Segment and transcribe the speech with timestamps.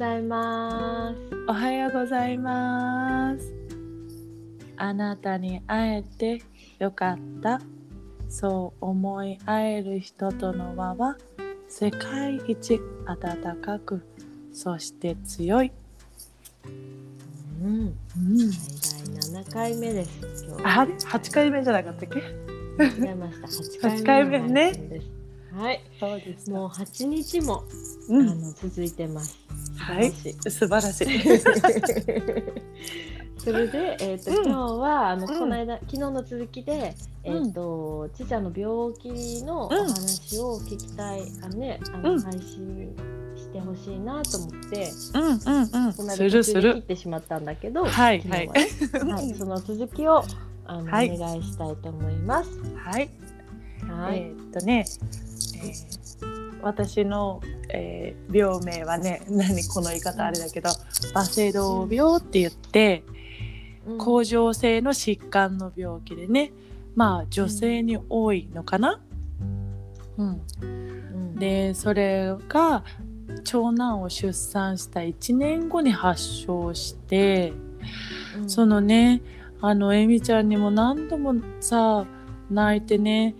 [0.00, 1.16] ざいます。
[1.46, 3.52] おはようございます。
[4.78, 6.42] あなたに会えて
[6.78, 7.60] よかった。
[8.30, 11.18] そう思い合える人との輪は
[11.68, 14.00] 世界一温かく、
[14.54, 15.70] そして強い。
[17.62, 20.46] うん、うん、最大7回目です。
[20.48, 22.22] 今日あれ8回目じゃなかったっけ？
[22.78, 23.46] 間違えました。
[23.46, 25.02] 8 8回回目の目ね。
[25.52, 27.64] はい、そうですもう8日も、
[28.08, 29.49] うん、あの続いてます。
[29.80, 31.06] はい、素晴らしい。
[33.38, 36.94] それで、えーとうん今日はあの、うんこの間昨日の続きで、
[37.24, 42.94] えーとちーちゃんの病気のお話を聞きたい、あのねあの、うん配信
[43.36, 45.92] してほしいなと思って、うんうんうん。
[45.94, 46.82] この間途中で切っ。
[46.82, 48.50] てしまったんだけど、はいはね
[49.14, 50.22] はい、その続きを
[50.66, 52.50] あの、はいお願いしたいと思います。
[52.76, 53.08] はい。
[53.88, 54.18] はい。
[54.18, 54.84] えーっとね、
[55.64, 56.09] えー
[56.62, 60.70] 私の、えー病名はね何この言い方あれだけど
[61.14, 63.02] バセドウ病って言って
[63.86, 63.98] うん。
[63.98, 66.52] 甲状腺の疾患の病気でね
[66.94, 69.00] まあ女性に多いのかな、
[70.18, 71.34] うん、うん。
[71.34, 72.84] でそれが
[73.44, 77.52] 長男を出産した1年後に発症して、
[78.36, 78.50] うん。
[78.50, 79.22] そのね
[79.60, 82.06] あのエミちゃんにも何度もさ
[82.50, 83.34] 泣いてね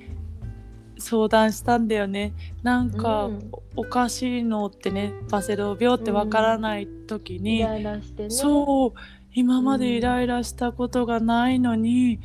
[1.00, 2.32] 相談したんだよね。
[2.62, 3.50] なんか、うん。
[3.76, 8.30] おおかしいのってねバセドウ病ってわからない時イに、ライラしてね。
[8.30, 8.98] そう
[9.32, 12.18] 今までイライラしたことがないのに、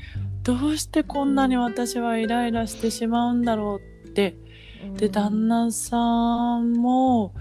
[0.44, 4.36] どうしてこんなに私はイライラしてしまうんだろうって。
[4.84, 4.94] うん。
[4.96, 5.98] で旦那さ
[6.58, 7.34] んも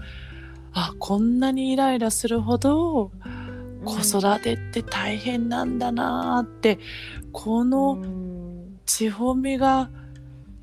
[0.73, 3.11] あこんなにイライラするほど
[3.83, 6.79] 子育てって大変なんだなーって
[7.31, 8.35] こうのん。
[8.85, 9.89] 千穂美が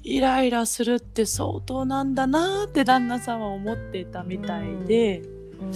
[0.05, 5.21] イライラするって相当なんだなーって旦那さんは思っていたみたいで、
[5.61, 5.73] うん。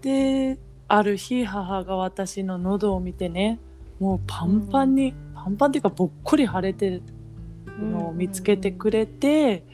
[0.00, 3.58] である日母が私の喉を見てね
[3.98, 7.02] もうパンパンに、パンパンっていうかぼっこり腫れてる
[7.80, 9.64] のを見つけてくれて、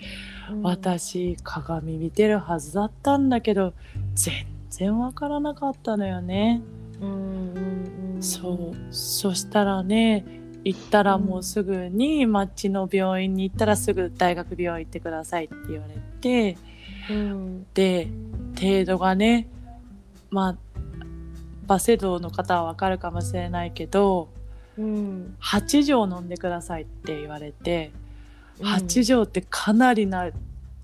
[0.51, 0.63] うん。
[0.63, 3.75] 私鏡見てるはずだったんだけど
[4.15, 6.63] 全然わからなかったのよね。
[7.01, 8.23] うんうんうん。
[8.23, 8.77] そう。
[8.91, 16.57] そしたらね行ったらもうすぐに町の病院に行ったらすぐ大学病院行ってくださいって言われて
[17.11, 18.09] うんで
[18.59, 19.49] 程度がね
[20.31, 20.57] まあ
[21.67, 24.29] バセドウの方はわかるかもしれないけど
[24.79, 27.93] うん8錠飲んでくださいって言われて、
[28.59, 28.67] うん。
[28.67, 30.31] 8錠ってかなりな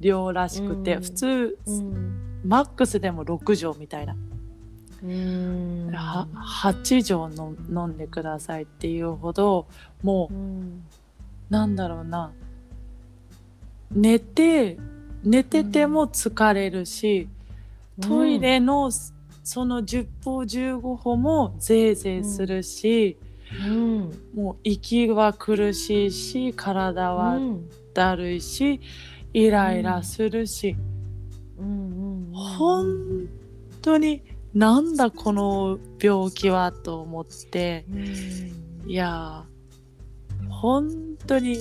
[0.01, 1.03] 量らしくて、うん。
[1.03, 2.41] 普通、うん。
[2.45, 4.17] マックスでも6錠みたいな、
[5.03, 9.67] 8錠の飲んでくださいっていうほど
[10.03, 10.85] もううん。
[11.49, 12.33] なんだろうな。
[13.91, 14.79] 寝て
[15.25, 17.29] 寝てても疲れるし、
[18.01, 18.91] トイレの
[19.43, 23.17] その10歩15歩もぜいぜいするし、
[23.67, 24.11] うん。
[24.35, 28.81] もう息は苦しいし体はうんだるいし、
[29.33, 30.77] イライラするし、
[31.59, 32.33] うんうん。
[32.33, 33.27] 本
[33.83, 34.23] 当に
[34.55, 37.85] なんだこの病気はと思って。
[37.91, 38.91] うん。
[38.91, 40.91] いやー本
[41.27, 41.59] 当に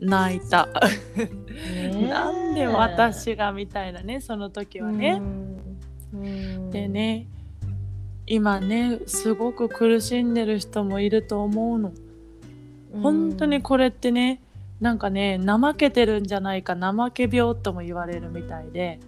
[0.00, 0.68] 泣いた。
[2.08, 5.20] なんで私がみたいなねその時はね。
[6.12, 6.70] うん。
[6.70, 7.28] でね
[8.26, 11.92] 今ねすごく苦しんでる人もいると思うの。
[13.02, 14.42] 本当にこれってね
[14.80, 19.00] なんかね怠けてるんじゃないか怠け病とも言われるみたいで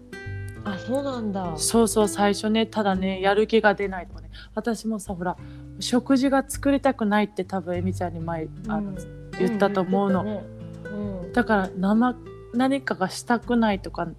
[0.65, 1.55] あそうなんだ。
[1.57, 4.31] そうそう最初ねただねやる気が出ないとかね。
[4.55, 5.37] 私もさほら
[5.81, 8.95] 食事が作りたくないって多分えみちゃんに前あの、
[9.39, 10.43] 言ったと思うの。
[10.85, 12.17] うんだから生
[12.55, 14.15] 何かがしたくないとかっ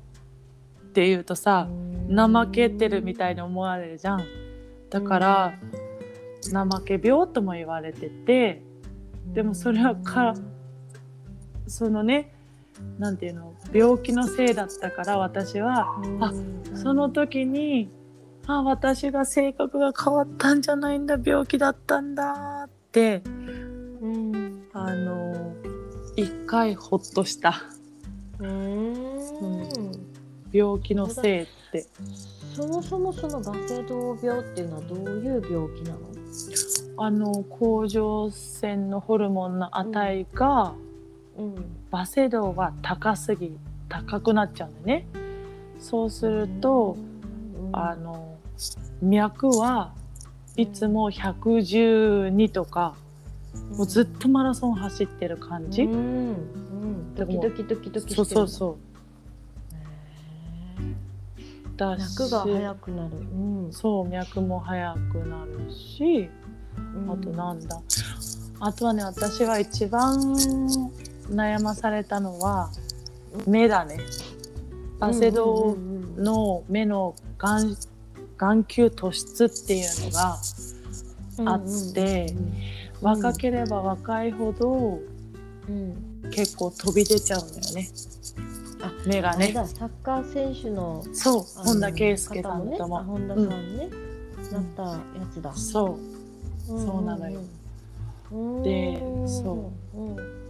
[0.93, 1.69] ていうとさ、
[2.09, 4.25] 怠けてるみたいに思われるじゃん。
[4.89, 5.53] だから、
[6.51, 8.61] 怠け病とも言われてて
[9.33, 10.35] でもそれはか
[11.67, 12.33] そのね
[12.99, 16.01] なんていうの病気のせいだったから私は。
[16.21, 16.31] あ
[16.75, 17.89] その時に
[18.47, 24.67] あ私が性格が変わったんじゃないんだ病気だったんだってうん。
[24.71, 25.53] あの
[26.15, 27.63] 一回ほっとした。
[28.39, 29.19] うん。
[30.53, 31.87] 病気のせいって。
[32.55, 35.99] そもそもそのバセドウ病っていうのはどういう病気なの？
[36.97, 40.73] あの甲状腺のホルモンの値が、
[41.37, 41.55] うん
[41.91, 43.57] バセドウは高すぎ
[43.89, 45.07] 高くなっちゃうんだよね。
[45.79, 46.97] そうすると、
[47.71, 48.37] あの
[49.01, 49.93] 脈は
[50.55, 52.95] いつも112とか、
[53.77, 55.91] もうずっとマラソン走ってる感じ、うん。
[55.91, 57.15] うん。
[57.15, 58.77] ドキドキドキドキそうそうそう。
[61.77, 63.17] だし脈が速くなる。
[63.17, 63.73] うん。
[63.73, 66.29] そう脈も速くなるし
[67.09, 67.81] あとなんだ、
[68.59, 70.35] あとはね私は一番
[71.29, 72.71] 悩まされたのは
[73.47, 73.99] 目だね
[74.99, 77.75] バセドウの目の眼
[78.37, 80.37] 眼球突出っていうのが
[81.51, 82.33] あって
[83.01, 84.99] 若ければ若いほど
[85.67, 86.15] うん。
[86.31, 87.89] 結構飛び出ちゃうんだよね
[88.81, 93.89] あ目がねサッカー選手のそう本田圭佑さん方もねとも、あ本田さんね、
[94.51, 94.99] なったや
[95.31, 95.53] つだ。
[95.53, 95.99] そう
[96.67, 97.41] そうなのよ
[98.31, 98.63] うん。
[98.63, 100.44] でうんそううん。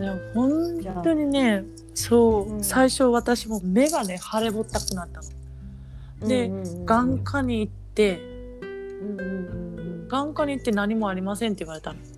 [0.00, 1.64] でも本当にね
[1.94, 6.28] そう、うん最初私も目がね腫れぼったくなったの。
[6.28, 8.20] でうんうんうん眼科に行って
[8.60, 11.98] うんうん眼科に行って何もありませんって言われたの。
[11.98, 12.10] うん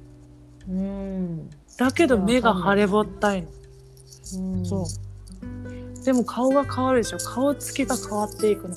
[0.69, 1.51] うん。
[1.77, 3.49] だけど目が腫れぼったいの。
[4.37, 4.65] うん。
[4.65, 6.05] そう。
[6.05, 8.75] でも顔が変わるでしょ顔つきが変わっていくの。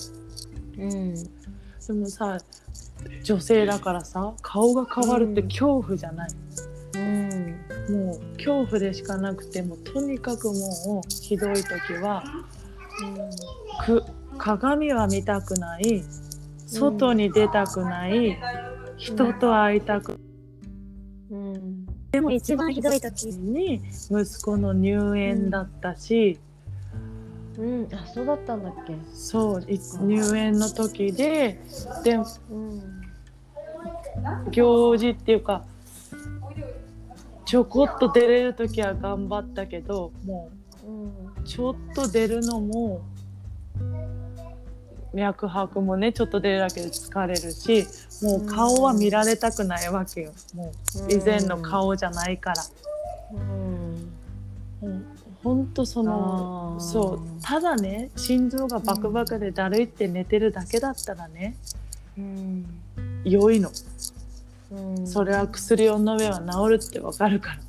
[0.80, 1.14] うん。
[1.16, 2.38] でもさ
[3.24, 6.30] 女性だからさ顔が変わるって恐怖じゃない。
[6.96, 7.65] うん。
[7.90, 12.24] もう恐怖でしかなくてもうとにかくもうひどい時は
[13.86, 14.04] く
[14.38, 16.04] 鏡は見たくない
[16.68, 18.38] 外に出たくない、
[18.98, 20.20] 人と会いたく
[21.30, 21.86] うん。
[22.12, 26.40] でも一番ひどい時に息子の入園だったし、
[27.58, 27.88] うん。
[27.94, 28.96] あ、そうだったんだっけ？
[29.14, 31.62] そうい入園の時で
[32.04, 32.18] で
[32.50, 32.82] うん。
[34.52, 35.66] 行事っていうか
[37.46, 40.50] ちょこっと出れる時は頑張ったけども
[40.84, 43.02] うちょっと出るのも
[45.14, 47.88] 脈拍もねちょっと出るだけで疲れるし
[48.22, 50.72] もう顔は見られたくないわけよも
[51.08, 52.64] う以前の顔じゃないから。
[55.44, 61.56] ほんとそのそうただね心臓がバクバクでだるいって寝てるだけだったらね
[62.18, 62.66] うん。
[63.24, 63.76] 良いのうん。
[65.06, 67.60] それは薬を飲めば治るってわかるから。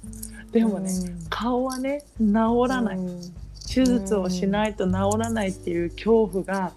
[0.52, 0.90] でもね、
[1.28, 2.32] 顔はね治
[2.68, 3.20] らない、うん。
[3.66, 6.72] 手術をしないと治らないっていう恐怖が。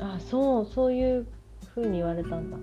[0.00, 1.26] あ、そう、そういう
[1.74, 2.56] 風に言われたんだ。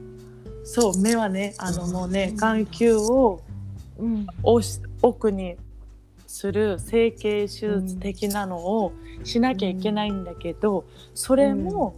[0.64, 3.42] そう目はねあのもうね眼球を
[4.00, 4.28] うん。
[5.02, 5.58] 奥に
[6.28, 8.94] する整形手術的なのを
[9.24, 10.86] しなきゃいけないんだけど、
[11.16, 11.96] それも、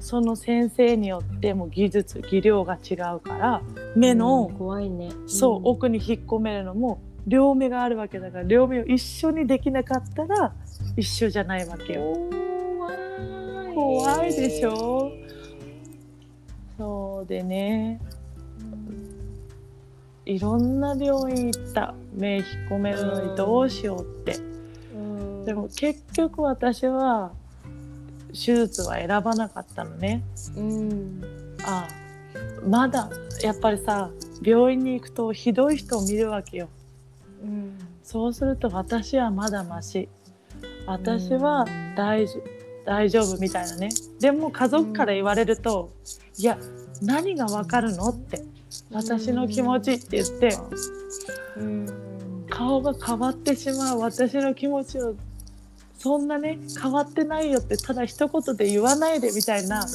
[0.00, 3.62] その先生によっても技術技量が違うから
[3.94, 5.10] 目の、うん怖いね。
[5.26, 10.54] そう、ん奥に引っ込めるのも両目があるわけだから両目を一緒にできなかったら
[10.96, 12.14] 一緒じゃないわけよ。
[12.74, 12.92] 怖
[13.70, 13.74] い。
[13.74, 15.12] 怖いでしょ？
[16.78, 18.00] そうでね
[20.24, 24.36] いろんな病院行った目引っ込めるのにどうしようって。
[24.94, 25.44] うん。
[25.44, 27.32] でも結局私は
[28.32, 30.22] 手術は選ばなかったのね。
[30.56, 31.56] うん。
[31.64, 32.00] ああ
[32.66, 33.10] まだ
[33.42, 34.10] やっぱりさ
[34.42, 36.68] 病院に行くとひどい人を見るわけよ。
[37.42, 37.78] うん。
[38.02, 40.08] そうすると私はまだマシ
[40.86, 42.40] 私はうん大丈
[42.84, 45.92] 大丈夫みたいなねでも家族から言われると、
[46.38, 46.58] いや
[47.02, 48.42] 何がわかるのって
[48.90, 50.58] 私の気持ちって言って
[51.56, 52.46] うん。
[52.50, 55.14] 顔が変わってしまう私の気持ちを
[56.00, 59.86] そんなね変わってないよってただ一言で言わないでみたいな。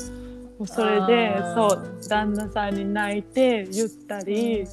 [0.58, 4.66] もうそれでそう旦那さんに泣いて言ったり。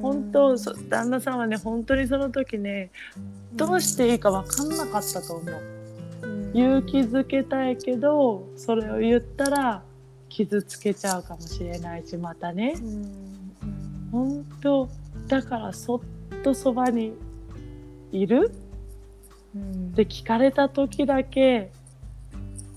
[0.00, 2.90] 本当そ旦那さんはね本当にその時ね
[3.52, 5.54] どうしていいか分かんなかったと思う。
[6.54, 9.82] 勇気づけたいけどそれを言ったら
[10.28, 12.76] 傷つけちゃうかもしれないしまたね。
[14.10, 14.88] 本当
[15.26, 16.00] だからそっ
[16.42, 17.12] とそばに
[18.12, 18.50] いる
[19.56, 21.70] って聞かれた時だけ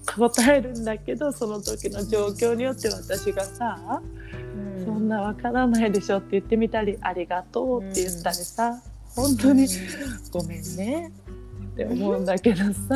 [0.05, 4.01] 答えるんだけどその時の状況によって私がさ
[4.83, 8.81] そんなわからないでしょって言ってみたりありがとうって言ったりさ
[9.15, 9.67] 本当に
[10.31, 11.11] ごめんね
[11.73, 12.95] って思うんだけどさ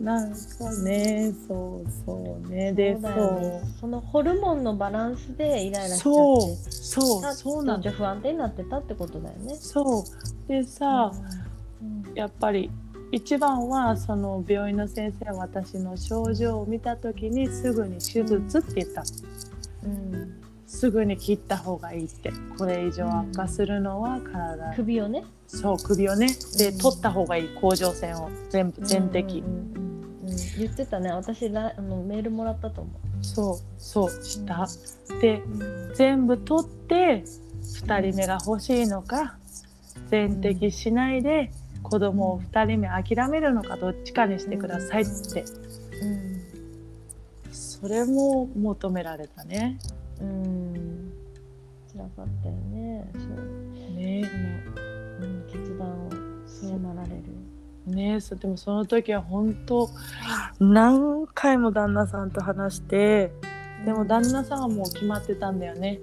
[0.00, 0.36] なんか
[0.82, 9.54] ねそうそうねでそうだそのホルモンのバランスでイライラしちゃってそうそうさそうなのじゃあ不安定になってたってことだよね。
[9.56, 10.48] そう。
[10.48, 11.12] でさ、
[12.14, 12.70] やっぱり
[13.12, 19.02] 一番はその病院の先生は私の症状を見た時にすぐに手術って言った
[19.84, 20.44] うん
[20.74, 22.32] すぐに切った方がいいって。
[22.58, 25.24] これ以上悪化するのは体、首をね。
[25.46, 26.28] そう首をね。
[26.58, 26.78] でうん。
[26.78, 28.28] 取った方がいい甲状腺を。
[28.50, 29.84] 全部全摘、うんうん。
[30.24, 30.36] うんうん。
[30.58, 31.12] 言ってたね。
[31.12, 32.90] 私らあのメールもらったと思
[33.22, 34.66] そうそうした、
[35.20, 35.94] でう。
[35.94, 37.24] 全部取って
[37.62, 39.38] 2人目が欲しいのか
[40.10, 41.50] 全摘しないで
[41.84, 45.44] 子供を2人目諦めるのかどっちかにしてくださいって。
[46.02, 46.42] うん。
[47.52, 49.78] それも求められたね。
[50.20, 51.12] うん。
[51.92, 53.08] 辛かったよね。
[53.12, 53.96] そう。
[53.96, 54.28] ね。
[55.20, 55.26] う。
[55.26, 56.10] ん、決断を。
[56.46, 57.22] 迫られる
[57.86, 58.20] ね。
[58.20, 59.90] そうでもその時は本当
[60.60, 63.32] 何回も旦那さんと話して
[63.84, 66.00] でも旦那さんはもう決まってたんだよね。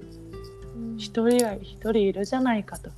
[0.98, 2.92] 一人が一人いるじゃないかと。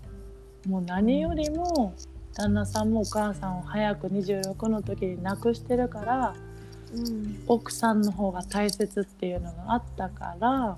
[0.67, 1.93] もう何よりも
[2.35, 6.35] 旦那さんもお母さんを早く26の時に亡くしてるから
[6.93, 7.43] うん。
[7.47, 10.77] 奥さんの方が大切っていうのがあったから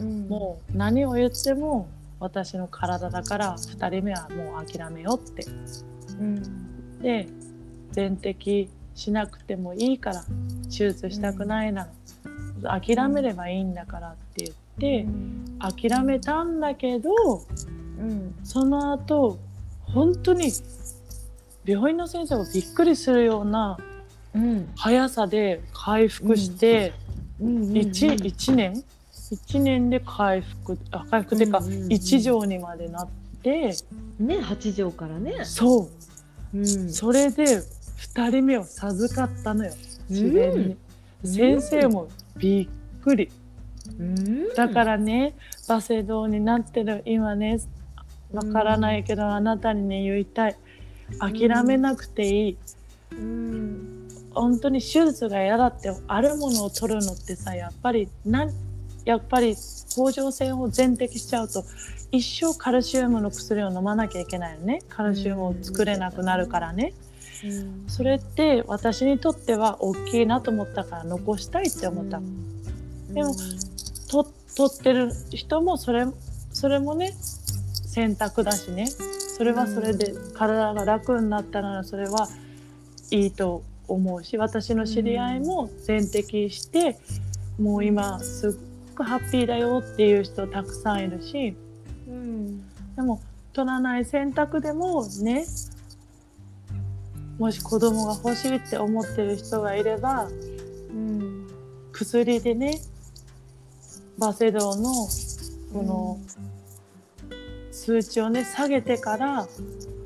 [0.00, 0.28] うん。
[0.28, 1.88] もう何を言っても
[2.20, 5.44] 私の体だから2人目はもう諦めようって。
[6.18, 6.98] うん。
[7.00, 7.28] で
[7.92, 10.24] 全摘しなくてもいいから
[10.64, 11.88] 手術したくないな
[12.60, 15.06] ら諦めればいいんだからって言って
[15.60, 17.10] 諦めたんだけど
[18.00, 18.34] うん。
[18.42, 19.38] その後
[19.82, 20.50] 本当に
[21.68, 23.76] 病院の先生がびっくりするような
[24.34, 24.68] うん。
[24.76, 26.92] 速さで回復して、
[27.40, 28.84] うん一 1, 年
[29.30, 31.88] ？1年で回復あ回復っていうか、うんうんうん。
[31.88, 33.08] 1錠にまでなっ
[33.42, 33.74] て。
[34.18, 35.44] ね八畳からね。
[35.44, 35.90] そ
[36.54, 36.58] う。
[36.58, 36.90] うん。
[36.90, 39.72] それで2人目を授かったのよ。
[40.08, 40.76] 自然に、
[41.24, 41.30] うん。
[41.30, 43.30] 先生もびっくり。
[43.98, 44.54] うん。
[44.54, 45.34] だからね
[45.68, 47.60] バセドウになってる今ね
[48.32, 50.56] わからないけど、あなたにね言いたい
[51.18, 52.56] 諦めなくていい、
[53.12, 54.08] うん。
[54.34, 58.52] 本当に手術が嫌だってあるものを取るのってさやっぱりなん
[59.04, 59.56] やっぱり
[59.96, 61.64] 甲状腺を全摘しちゃうと
[62.12, 64.82] 一生カルシウムの薬を飲まなきゃいけないよね。
[64.88, 66.92] カルシウムを作れなくなるからね、
[67.44, 67.84] うん。
[67.88, 72.20] それって私にとっては大きいなと思ったから残したいって思った、
[73.12, 73.34] でも
[74.10, 74.24] と
[74.56, 76.06] 取ってる人もそれ
[76.52, 77.14] それもね
[77.86, 78.88] 選択だしね
[79.38, 82.28] それはそれで体が楽になったならそれは
[83.12, 86.98] いいと思うし私の知り合いも全摘して
[87.56, 88.52] もう今すっ
[88.90, 91.54] ごくハッピーだよっていう人たくさんいるし
[92.08, 92.68] うん。
[92.96, 95.46] でも取らない選択でもね
[97.38, 101.46] もし子供が欲しいって思ってる人がいればうん。
[101.92, 102.80] 薬でね
[104.18, 104.92] バセドウの
[105.72, 106.18] この
[107.88, 109.48] 数値をね下げてから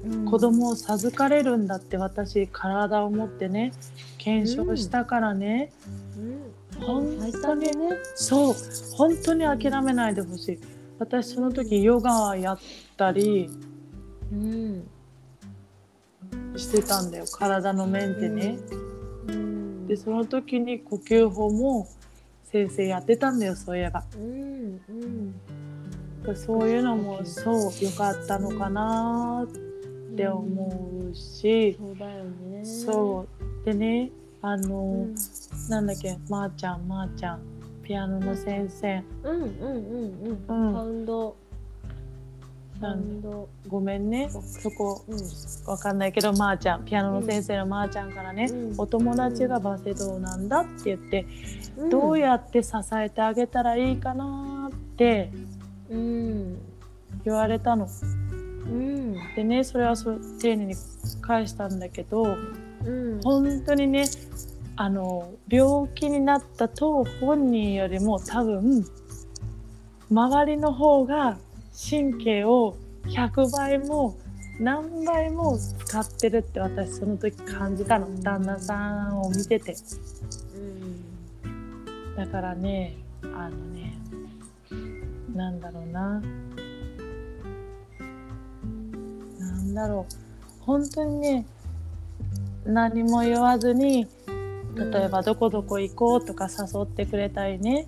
[0.05, 0.25] うん。
[0.25, 3.73] 子供を授かれるんだって私体を持ってね
[4.19, 5.73] 検証したからね、
[6.17, 6.85] うん。
[6.85, 7.73] 本最当にね
[8.15, 8.55] そう。
[8.97, 10.61] 本当に諦めないでほしい。
[11.01, 12.59] 私その時ヨガやっ
[12.97, 13.51] たり
[14.33, 14.89] うん。
[16.57, 17.25] してたんだよ。
[17.27, 18.59] 体のメンテね、
[19.27, 19.87] うん。
[19.89, 21.89] でその時に呼吸法も
[22.45, 24.05] 先生やってたんだよそういえば。
[24.17, 25.35] うんうん
[26.35, 31.97] そういうのもそう良かったのかなって思うし、そう。
[31.99, 33.27] だよねそ
[33.63, 34.11] うでね
[34.41, 35.15] あの、うん
[35.69, 37.41] なんだっけまー、ちゃんまー、ちゃん
[37.83, 39.03] ピアノの先生。
[39.23, 40.67] うんうんうんうん。
[40.67, 40.75] うん。
[40.75, 41.37] サウンド。
[42.81, 43.49] サウンド。
[43.69, 44.29] ごめんね。
[44.31, 45.19] そこうん
[45.67, 48.75] わかんないけどまー、ちゃんピアノの先生のまー、ちゃんからね、うん。
[48.79, 51.27] お友達がバセドウなんだって言って、
[51.77, 51.91] うん。
[51.91, 55.31] どうやって支えてあげたらいいかなって
[55.93, 56.59] うん。
[57.25, 57.87] 言われたの。
[58.65, 59.15] うん。
[59.37, 60.75] でねそれはそう丁寧に
[61.21, 62.37] 返したんだけど
[62.85, 63.21] うん。
[63.23, 64.07] 本当にね
[64.77, 68.85] あの病気になった当本人よりも多分
[70.11, 71.39] 周りの方が
[71.91, 74.17] 神経を100倍も
[74.61, 78.09] 何倍も使ってるって私その時感じたの。
[78.21, 79.75] 旦那さんを見てて。
[80.55, 82.17] うん。
[82.17, 83.72] だからねあのね
[85.35, 86.23] なんだろうな。
[89.39, 90.15] なんだろう。
[90.61, 91.47] 本当にね
[92.65, 94.07] 何も言わずに
[94.77, 97.87] 例えばどこどこ行こうとか誘ってくれたりね。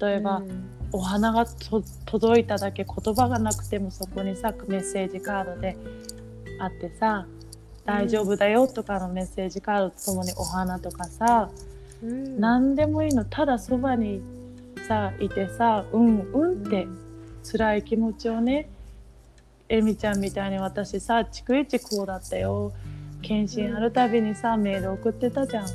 [0.00, 0.78] 例えば、うん。
[0.90, 5.76] お花がと届いただけ言葉がなくてもそこにさメッセージカードで
[6.60, 7.26] あってさ
[7.84, 11.50] 「大丈夫だよ」とかのメッセージカードとともにお花とかさ
[12.02, 12.40] うん。
[12.40, 13.24] 何でもいいの。
[13.24, 14.22] ただそばに
[14.88, 16.88] さいてさうんうんって
[17.44, 18.68] 辛い気持ちをね
[19.68, 22.72] えみちゃんみたいに私さ逐一こうだったよ。
[23.20, 25.68] 検診あるたびにさメール送ってたじゃん。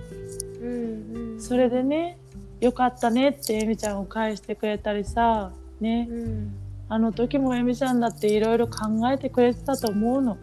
[0.62, 1.42] うんうん。
[1.42, 2.18] それでね
[2.60, 6.08] よかったねってえみちゃんを返してくれたりさね。
[6.10, 6.56] うん。
[6.90, 10.38] あの時もえみちゃんだっていろいろ考えてくれてたと思うの。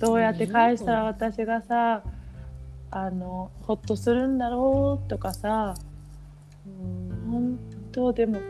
[0.00, 2.02] どうやって返したら私がさ
[2.90, 5.74] あのほっとするんだろうとかさ。
[6.66, 7.30] うん。
[7.30, 7.58] 本
[7.92, 8.40] 当でも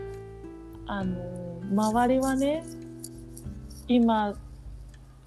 [0.86, 2.64] あの周りはね
[3.88, 4.34] 今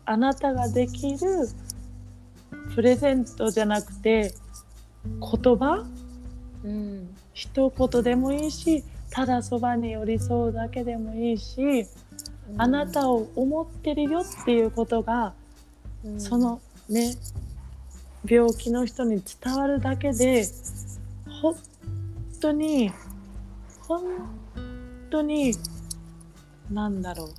[0.05, 1.19] あなたができる
[2.73, 4.33] プレゼントじゃなくて
[5.03, 5.85] 言葉？
[6.63, 7.15] うん。
[7.33, 11.85] 一言でもいいしただそばに寄り添うだけでもいいし、
[12.57, 15.33] あなたを思ってるよっていうことが、
[16.03, 16.19] うん。
[16.19, 17.15] そのね
[18.25, 20.45] 病気の人に伝わるだけで
[21.41, 21.55] 本
[22.41, 22.91] 当に
[23.87, 24.01] 本
[25.09, 25.53] 当に
[26.71, 27.29] なんだろう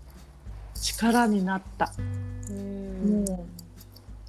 [0.80, 1.92] 力になった。
[2.50, 3.24] うん。
[3.26, 3.46] も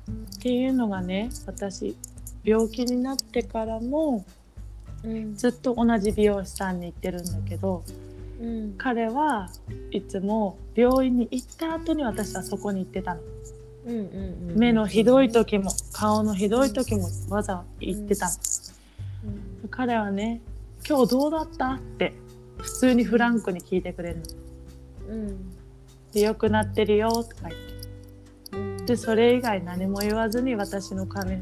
[0.08, 1.96] うっていうのがね私
[2.44, 4.26] 病気になってからも
[5.04, 5.36] うん。
[5.36, 7.84] ずっと同じ美容師さんに行ってるんだけど
[8.42, 8.74] うん。
[8.78, 9.50] 彼は
[9.92, 13.22] いつも病院に行った後に私はそこに行ってたの。
[13.86, 14.58] うんうんうん。
[14.58, 18.34] 目のひどい時も顔のひどい時もわざ行ってたの。
[19.64, 19.70] うん。
[19.70, 20.42] 彼はね
[20.88, 22.13] 「今日どうだった?」って
[22.58, 24.24] 普通にフランクに聞いてくれるの。
[25.10, 25.38] うん。
[26.13, 28.58] で良くなってるよとか言って。
[28.58, 28.86] うん。
[28.86, 31.38] でそれ以外何も言わずに私の髪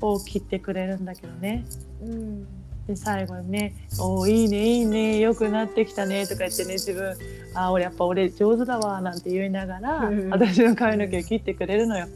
[0.00, 1.64] を切ってくれるんだけどね。
[2.02, 2.46] うん。
[2.86, 7.14] で最後にね「おおいいねいいね良くなってきたね」とか言ってね自分
[7.54, 10.30] 「あ俺やっぱ俺上手だわ」なんて言いながらうん。
[10.30, 12.06] 私の髪の毛を切ってくれるのよ。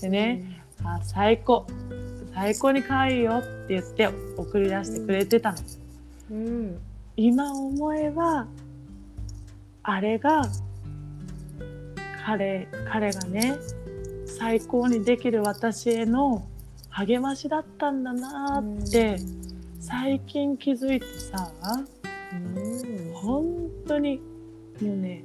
[0.00, 1.66] でね「あ最高。
[2.32, 5.58] 最高に可愛いよ」って言って送り出してくれてたの。
[5.58, 5.87] うん
[7.16, 8.46] 今思えば
[9.82, 10.42] あれが
[12.24, 13.58] 彼彼がね
[14.26, 16.46] 最高にできる私への
[16.90, 19.16] 励ましだったんだなーって
[19.80, 21.50] 最近気づいてさ
[22.32, 23.12] うん。
[23.14, 24.20] 本当に
[24.80, 25.24] もうね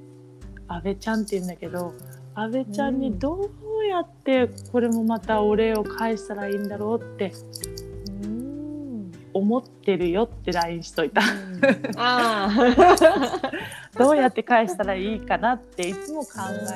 [0.67, 1.93] 阿部ちゃんって言うんだけど
[2.35, 7.33] 阿部ちゃんにどうやってこれもまたお礼を返したらいいんだろうって
[7.67, 7.72] うん
[9.33, 11.21] 思ってるよって LINE しといた。
[11.97, 12.49] あ
[13.97, 16.29] どうやって返したらいいかなっていつも考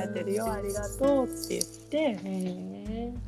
[0.04, 0.52] えてるよ。
[0.52, 3.28] ありがとうって言って。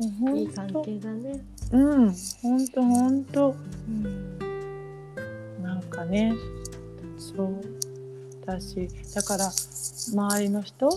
[0.00, 1.40] いい関係だね。
[1.72, 3.56] うんほんとほんと。
[3.88, 4.38] うん。
[5.62, 6.34] なんかね
[7.18, 7.62] そう。
[8.44, 10.88] だしだから周りの人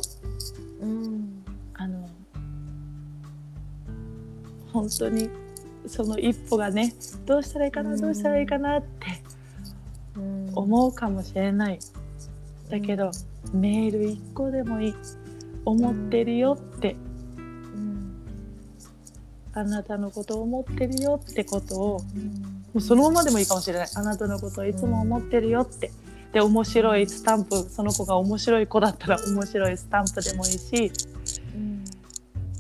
[0.82, 1.43] うん。
[1.73, 2.10] あの
[4.71, 5.30] 本当に
[5.88, 6.93] その一歩がね
[7.26, 9.21] どうしたらいいかなどうしたらいいかなって
[10.17, 10.52] うん。
[10.56, 11.80] 思うかもしれない。
[12.69, 13.12] だけど
[13.54, 14.95] メール一個でもいい。
[15.65, 16.95] 思ってるよって。
[17.36, 18.15] うん。
[19.54, 22.34] あなたのことを思ってるよってことをうん。
[22.34, 22.41] も
[22.76, 23.88] うそのままでもいいかもしれない。
[23.95, 25.91] あなたのことをいつも思ってるよって。
[26.34, 27.56] で面白いスタンプ。
[27.69, 31.14] その子が面白い子だったら面白いスタンプでもいいしうん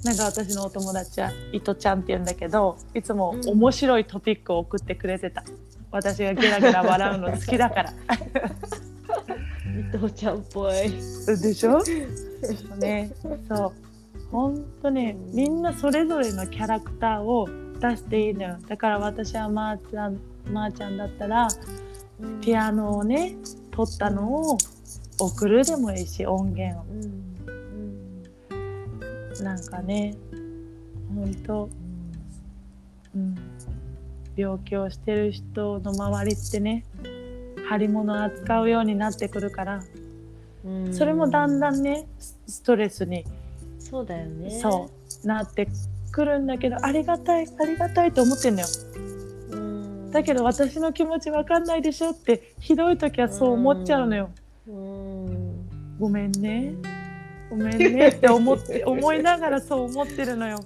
[0.05, 3.49] なんか私のお友達は伊藤ちゃんって言うんだけどいつもうん。
[3.49, 5.43] 面白いトピックを送ってくれてた。
[5.91, 7.93] 私がゲラゲラ笑うの好きだから。
[9.93, 10.73] 伊藤ちゃんっぽい。
[11.41, 11.81] でしょ？
[12.77, 13.11] ね
[13.49, 13.71] そう。
[14.31, 18.57] 本当ねうんみんなそれぞれのキャラクターを出していいのよ。
[18.67, 20.19] だから私はまーちゃん
[20.51, 21.47] まーちゃんだったら
[22.41, 23.35] ピアノをね
[23.71, 24.57] 撮ったのを
[25.19, 26.83] 送るでもいいし音源を。
[26.91, 27.14] うんうん
[29.43, 30.15] なんかね
[31.13, 31.69] 本当
[33.15, 33.35] うん。
[34.35, 36.83] 病気をしてる人の周りってね
[37.69, 39.83] 張り物扱うようになってくるから
[40.65, 40.93] うん。
[40.93, 43.25] それもだんだんねスストレスに
[43.79, 44.59] そうだよね。
[44.59, 44.89] そ
[45.23, 45.67] うなって
[46.11, 48.67] くるんだけどありがたいありがたいと思ってんのよ。
[49.51, 50.11] うん。
[50.11, 54.29] だけど私の気持ちわかんないでしょってひどい時はそう思っちゃうのよ。
[54.67, 55.97] うん。
[55.99, 56.73] ごめんね
[57.49, 60.59] ごめんねって思って思いながらそう思ってるのよ。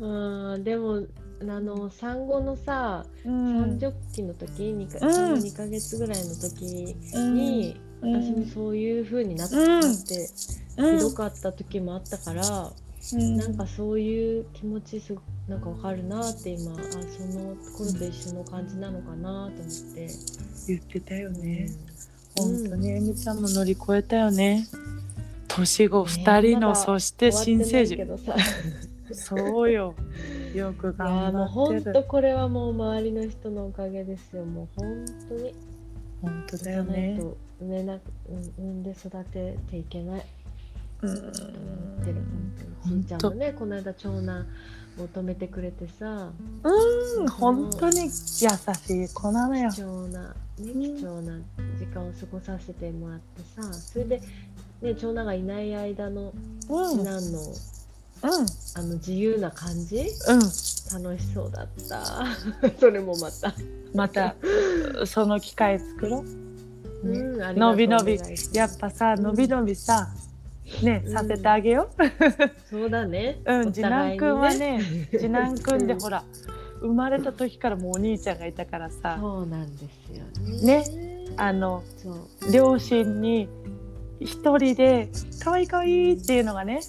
[0.00, 1.02] うんでも
[1.40, 10.28] あの産後のさうん三十期の時2か,、うん2ヶ月ぐらいの時うんに、うん私もそういう風になって,、うんなって
[10.76, 12.72] うんひどかった時もあったから、
[13.12, 20.08] うんなんかそういう気持ちすごなんかわかるなって今あその頃と一緒の感じなのかなと思って。
[20.66, 21.68] 言ってたよね。
[21.70, 21.96] うん
[22.38, 24.66] 本当にえみちゃんも乗り越えたよね。
[25.56, 28.76] 年子二人の、そして新生児終わってないけどさ。
[29.12, 29.94] そうよ。
[30.54, 34.44] よくいやもう頑張本当ってるこれはもう周りの人のおかげですよ。
[34.44, 35.54] もう本当に。
[36.22, 37.16] 本当だよね。
[37.18, 40.26] と産めなくうん産んで育てていけない。
[41.02, 41.16] うん。
[41.16, 42.22] と思ってる
[42.82, 42.94] 本当。
[42.94, 44.46] にちゃんもねこの間長男
[44.98, 46.30] 求めてくれてさ。
[46.64, 49.70] うん本当に優しい子なのよ。
[49.70, 51.38] 貴重な、ね、うん貴重な
[51.78, 53.72] 時間を過ごさせてもらってさ。
[53.72, 54.22] それで、
[54.82, 56.32] ね、長男がいない間の
[56.68, 56.82] うん。
[56.82, 57.40] うん次男の
[58.74, 59.98] あの自由な感じ？
[60.28, 60.40] うん。
[61.04, 62.26] 楽しそうだった。
[62.80, 63.54] それもまた、
[63.94, 64.34] また
[65.04, 66.24] その機会作ろ
[67.04, 67.18] う、ね。
[67.18, 67.74] う。
[67.74, 68.18] んびのび。
[68.52, 70.08] やっぱさのびのびさ
[70.82, 71.12] ねうん。
[71.12, 72.02] させてあげよう、
[72.68, 73.40] そうだね。
[73.44, 74.80] うん次男くんはね
[75.12, 76.24] 次男くんでほら
[76.80, 79.18] 生まれた時からもうお兄ちゃんがいたからさ。
[79.20, 80.24] そうなんですよ
[80.64, 80.78] ね。
[80.78, 81.16] ね。
[81.36, 81.82] あの
[82.52, 83.48] 両親に
[84.20, 85.08] 一人で
[85.42, 86.80] 「可愛い可愛いっていうのがね、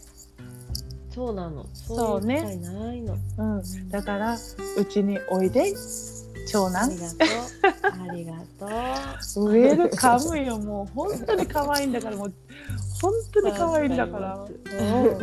[1.10, 1.66] そうなの。
[1.74, 3.18] そうねないの。
[3.38, 5.76] うん、だからうちにおいで
[6.48, 8.00] 長あ男りがとう。
[8.10, 9.50] ありがとう。
[9.50, 10.58] ウェルカムよ。
[10.58, 12.18] もう本当に可愛いんだから。
[12.18, 12.34] もう
[13.02, 14.48] 本当に可愛いんだから、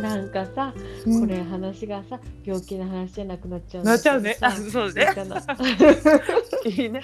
[0.01, 0.73] なんかさ、
[1.05, 1.21] うん。
[1.21, 4.37] これ話がさ、病気の話じゃなくなっちゃうんなっちゃうね。
[4.39, 5.07] あさそうね。
[6.65, 7.01] いいね。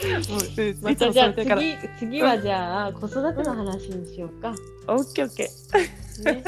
[0.82, 4.54] またじゃあ次次はじゃあ子育ての話にしようか。
[4.88, 6.36] オッケーオッケー。
[6.36, 6.44] ね。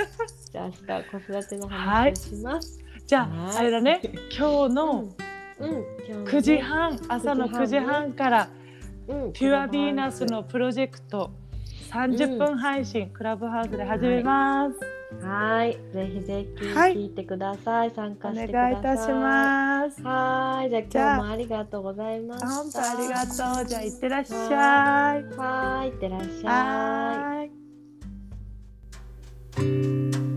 [0.51, 2.79] じゃあ明日子育ての話をします。
[3.05, 3.57] じゃあはい。
[3.57, 4.01] あれだね。
[4.38, 5.09] 今日の
[5.60, 8.50] 9時半朝の9時半から
[9.08, 9.34] うん。
[9.34, 11.32] ピュアヴィーナスのプロジェクト
[11.92, 14.80] 30分配信、クラブハウスで始めます、
[15.24, 17.92] はい、ぜひぜひはい聞いてください。
[17.92, 18.74] 参お加して願ください。
[18.74, 20.02] いいたします。
[20.02, 22.48] はい、じゃあ今日もありがとうございました。
[22.48, 23.66] 本当ありがとう。
[23.68, 25.24] じゃあいってらっしゃい。
[25.38, 27.44] はい、いってらっしゃ
[30.30, 30.33] い